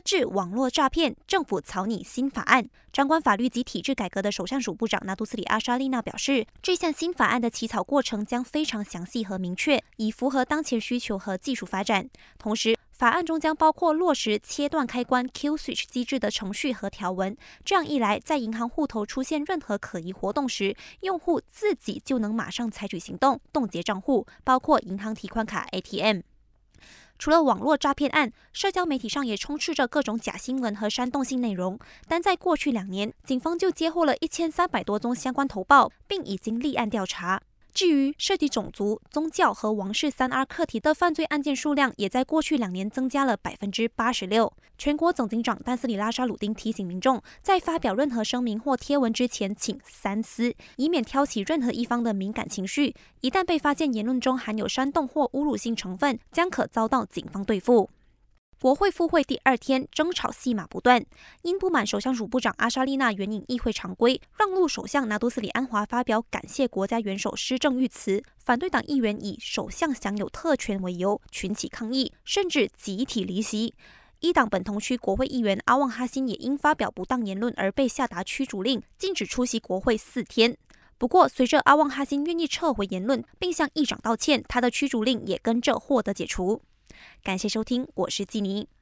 [0.00, 2.66] 遏制网络诈骗，政府草拟新法案。
[2.90, 12.08] 掌管法律及体制改革的首相署部长纳杜斯里阿沙利娜表示，这项新法案的起草过程将非常详细和明确，以符合当前需求和技术发展。
[12.38, 17.36] 同时，法案中将包括落实切断开关 （Kill Switch） 机制的程序和条文。
[17.62, 26.22] 这样一来，在银行户头出现任何可疑活动时，用户自己就能马上采取行动，冻结账户，包括银行提款卡 （ATM）。
[27.20, 31.78] 除了网络诈骗案，社交媒体上也充斥着各种假新闻和煽动性内容。
[32.08, 37.42] 单在过去两年，警方就接获了一千三百多宗相关投报，并已经立案调查。
[37.72, 44.52] 至于涉及种族、宗教和王室三 R 课题的犯罪案件数量，也在过去两年增加了百分之八十六。
[44.76, 52.94] 全国总警长丹斯里拉沙鲁丁提醒民众，在发表任何声明或贴文之前，请三思，以免挑起任何一方的敏感情绪。
[53.20, 57.90] 一旦被发现言论中含有煽动或侮辱性成分，将可遭到警方对付。
[58.60, 61.02] 国会复会第二天，争吵戏码不断。
[61.40, 73.72] 因不满首相署部长阿莎丽娜援引议会常规，让路首相拿督斯里安华发表感谢国家元首施政谕词，反对党议员以首相享有特权为由群起抗议，甚至集体离席。
[74.18, 80.54] 一党本同区国会议员阿旺哈辛也因发表不当言论而被下达驱逐令，禁止出席国会四天。
[80.98, 86.60] 不过，随着阿旺哈辛愿意撤回言论，并向议长道歉，他的驱逐令也跟着获得解除。
[87.22, 88.70] 感谢收听，我是纪妮。